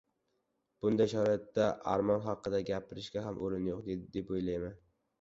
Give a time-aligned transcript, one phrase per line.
[0.85, 4.79] Bunday sharoitda armon haqida gapirishga ham o‘rin yo‘q, deb o‘ylayman.